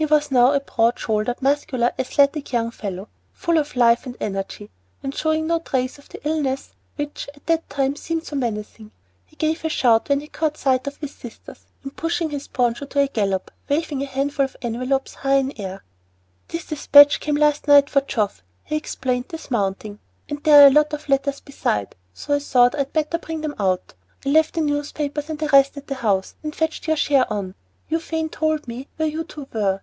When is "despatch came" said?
16.66-17.34